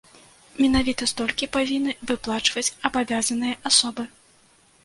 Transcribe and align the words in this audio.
Менавіта 0.61 1.07
столькі 1.11 1.49
павінны 1.59 1.93
выплачваць 2.13 2.73
абавязаныя 2.91 3.55
асобы. 3.73 4.03